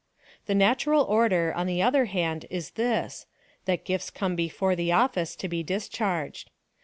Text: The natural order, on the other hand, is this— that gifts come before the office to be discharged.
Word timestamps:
The 0.47 0.55
natural 0.55 1.03
order, 1.03 1.53
on 1.53 1.67
the 1.67 1.83
other 1.83 2.05
hand, 2.05 2.47
is 2.49 2.71
this— 2.71 3.27
that 3.65 3.85
gifts 3.85 4.09
come 4.09 4.35
before 4.35 4.75
the 4.75 4.91
office 4.91 5.35
to 5.35 5.47
be 5.47 5.61
discharged. 5.61 6.49